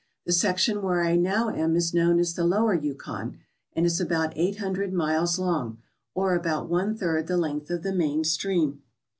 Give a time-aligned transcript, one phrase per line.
[0.25, 3.37] The section where I now am is known as the Lower Yukon
[3.73, 5.77] and is about eight hundred miles long,
[6.15, 8.81] or about one third the length of the main stream.